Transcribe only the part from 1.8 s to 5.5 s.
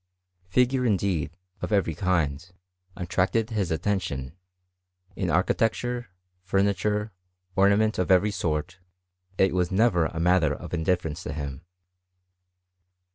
kind, attracted his attention; in